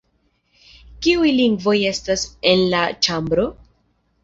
Kiuj 1.07 1.33
lingvoj 1.41 1.75
estas 1.91 2.25
en 2.55 2.65
la 2.73 2.83
ĉambro? 3.09 3.49